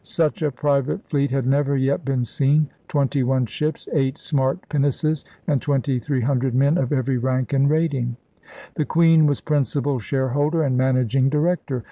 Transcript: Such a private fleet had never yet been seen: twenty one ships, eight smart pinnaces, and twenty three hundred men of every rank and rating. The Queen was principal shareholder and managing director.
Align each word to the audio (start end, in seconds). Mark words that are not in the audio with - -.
Such 0.03 0.41
a 0.41 0.51
private 0.51 1.07
fleet 1.07 1.29
had 1.29 1.45
never 1.45 1.77
yet 1.77 2.03
been 2.03 2.25
seen: 2.25 2.71
twenty 2.87 3.21
one 3.21 3.45
ships, 3.45 3.87
eight 3.93 4.17
smart 4.17 4.67
pinnaces, 4.67 5.25
and 5.45 5.61
twenty 5.61 5.99
three 5.99 6.21
hundred 6.21 6.55
men 6.55 6.75
of 6.79 6.91
every 6.91 7.19
rank 7.19 7.53
and 7.53 7.69
rating. 7.69 8.17
The 8.77 8.85
Queen 8.85 9.27
was 9.27 9.41
principal 9.41 9.99
shareholder 9.99 10.63
and 10.63 10.75
managing 10.75 11.29
director. 11.29 11.79